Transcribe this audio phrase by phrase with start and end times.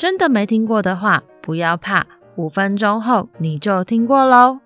[0.00, 4.60] 真的没听过的话，不要怕，五分钟后你就听过喽。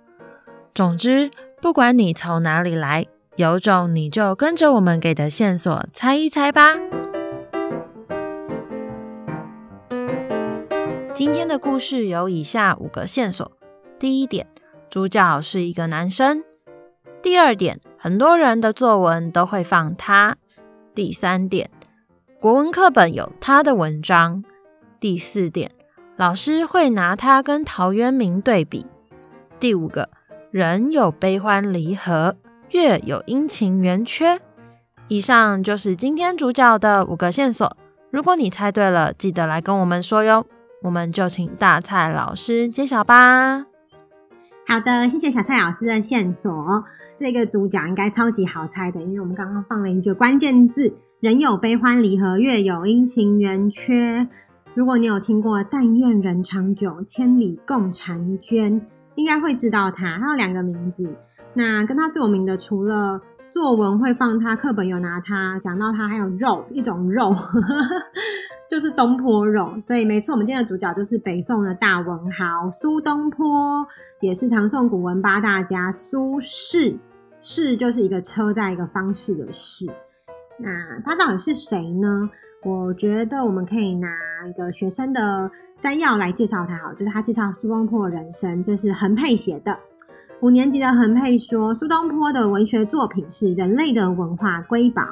[0.73, 1.29] 总之，
[1.61, 6.77] 不管你从哪里来，有种你就跟着我们给的线索猜一猜吧。
[11.13, 13.51] 今天的故事有以下五个线索：
[13.99, 14.47] 第一点，
[14.89, 16.45] 主角是一个男生；
[17.21, 20.35] 第二点，很多人的作文都会放他；
[20.95, 21.69] 第三点，
[22.41, 24.45] 国文课本有他的文章。
[25.05, 25.71] 第四点，
[26.17, 28.87] 老师会拿它跟陶渊明对比。
[29.61, 30.09] 第五个，
[30.51, 32.37] 人有悲欢离合，
[32.71, 34.41] 月有阴晴圆缺。
[35.09, 37.77] 以上就是今天主角的五个线索。
[38.11, 40.47] 如果你猜对了，记得来跟我们说哟。
[40.85, 43.67] 我们就请大蔡老师揭晓吧。
[44.67, 46.83] 好的，谢谢小蔡老师的线索。
[47.15, 54.27] 这个主角应该超级好猜的，因为我们刚刚放了一句关键字：人有悲欢离合，月有阴晴圆缺。
[54.75, 60.19] 如果你有听过“但愿人长久，千里共婵娟”，应该会知道他。
[60.19, 61.09] 他有两个名字，
[61.55, 63.21] 那跟他最有名的，除了
[63.53, 67.85] 作文会放他，课本有拿他，讲到他还有肉，一种肉，呵 呵
[68.69, 69.79] 就是东坡肉。
[69.81, 73.87] 所以没错，我们今天的主角就是北宋的大文豪苏东坡，
[74.21, 76.99] 也是唐宋古文八大家苏轼。
[77.39, 79.89] 轼就是一个车在一个方式的轼。
[80.59, 80.69] 那
[81.05, 82.29] 他到底是谁呢？
[82.65, 84.09] 我觉得我们可以拿
[84.49, 89.79] 一个学生的摘要来介绍他，好，就是他介绍苏东坡人生，这是横配写的。
[90.41, 95.03] 五年级的横配说，苏东坡的文学作品是人类的文化瑰宝。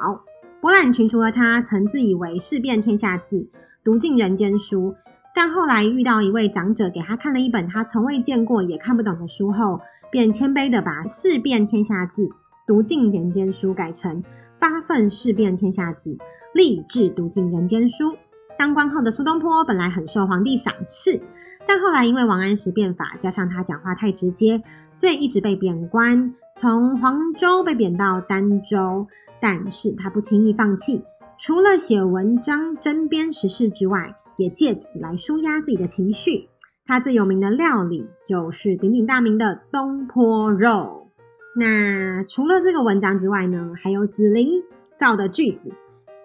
[0.61, 3.47] 博览群书的他，曾自以为识遍天下字，
[3.83, 4.95] 读尽人间书，
[5.35, 9.79] 但后来遇到一位长者，给他看了一本他从未见过也看不懂的书后，
[10.11, 12.29] 便谦卑地把识遍天下字，
[12.65, 14.23] 读尽人间书改成
[14.57, 16.17] 发奋识遍天下字。
[16.53, 18.15] 立志读尽人间书。
[18.57, 21.19] 当官后的苏东坡本来很受皇帝赏识，
[21.67, 24.61] 但后来因为王安石变法，加上他讲话太直接，
[24.93, 29.07] 所以一直被贬官，从黄州被贬到儋州。
[29.41, 31.03] 但是他不轻易放弃，
[31.37, 36.47] 除了写文章针砭时事之外，也借此来舒压自己的情绪。
[36.85, 41.09] 他最有名的料理就是鼎鼎大名的东坡肉。
[41.57, 44.63] 那除了这个文章之外呢，还有子霖
[44.97, 45.73] 造的句子。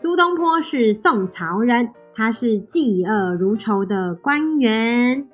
[0.00, 5.26] 苏东坡是宋朝人，他是嫉恶如仇的官员。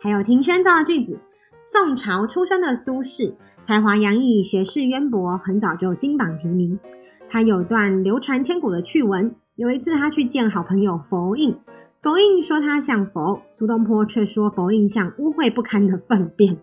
[0.00, 1.18] 还有庭轩造的句子：
[1.62, 6.80] 宋朝出生的苏轼，才华洋溢，学识渊博，很早就金榜题名。
[7.28, 11.54] 他有段流传千古的趣闻：有一次他去见好朋友佛印，
[12.00, 16.56] 佛印说他像佛，苏东坡却说佛印像污秽不堪的粪便。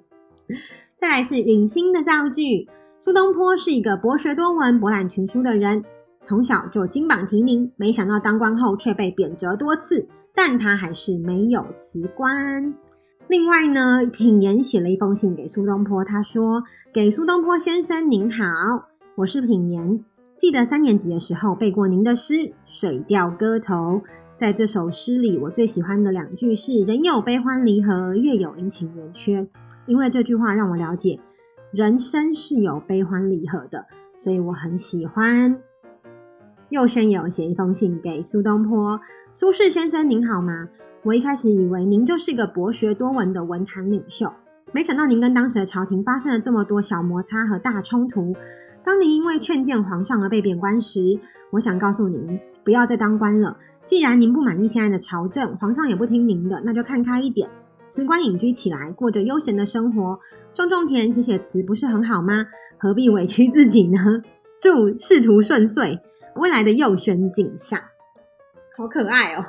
[0.97, 2.67] 再来是允歆的造句：
[2.97, 5.85] 苏东坡是一个博学多闻、博览群书的人。
[6.25, 12.73] 从小就金榜题名，没想到当官后却被贬谪多次，但他还是没有辞官。
[13.27, 18.43] 另外呢，品言写了一封信给苏东坡，他说：“给苏东坡先生您好，
[19.17, 20.03] 我是品言，
[20.35, 22.33] 记得三年级的时候背过您的诗
[22.65, 23.75] 《水调歌头》。
[24.35, 29.47] 在这首诗里，我最喜欢的两句是‘人有悲欢离合，月有阴晴圆缺’，
[29.85, 31.19] 因为这句话让我了解
[31.71, 33.85] 人生是有悲欢离合的，
[34.17, 35.61] 所以我很喜欢。”
[36.75, 38.99] 右轩也有写一封信给苏东坡
[39.31, 40.67] ：“苏轼先生您好吗？
[41.03, 44.29] 我一开始以为您就是一个博学多闻的文坛领袖，
[44.73, 48.35] 没想到您跟当时的朝廷发生了这么多小摩擦和大冲突。
[48.83, 51.17] 当您因为劝谏皇上而被贬官时，
[51.51, 53.55] 我想告诉您，不要再当官了。
[53.85, 57.49] 既然您不满意现在的朝政，皇上也不听您的，那就看开一点，
[57.87, 60.19] 辞官隐居起来，过着悠闲的生活，
[60.53, 62.45] 种种田，写写词，不是很好吗？
[62.77, 64.21] 何必委屈自己呢？
[64.59, 65.97] 祝仕途顺遂。”
[66.35, 67.79] 未来的右轩景象，
[68.77, 69.45] 好可爱哦！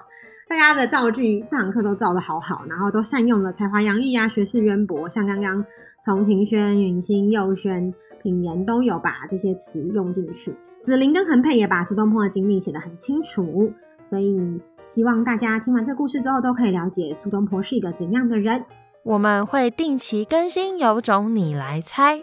[0.49, 5.09] 大家的造句，这堂课都造得好好，然后都善用了才华洋溢啊，学识渊博。
[5.11, 5.65] 像刚刚
[6.05, 7.93] 从庭轩、允歆、右轩、
[8.23, 10.55] 品言都有把这些词用进去。
[10.81, 13.73] 子霖跟恒佩也把苏东坡的经历写得很清楚，
[14.05, 18.65] 所以希望大家听完这故事之后，都可以了解苏东坡是一个怎样的人。
[19.03, 22.23] 我们会定期更新，有种你来猜，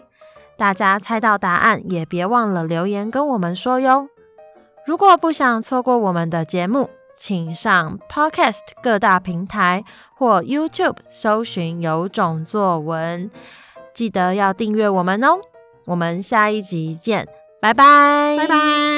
[0.56, 4.08] 大家猜到答案也别忘了留言跟我们说哟。
[4.86, 9.84] 如果不想错过我们的节目，请上 Podcast 各大平台
[10.14, 13.30] 或 YouTube 搜寻“有种作文”，
[13.94, 15.38] 记得要订阅我们哦。
[15.86, 17.26] 我们下一集见，
[17.60, 18.93] 拜拜，拜拜。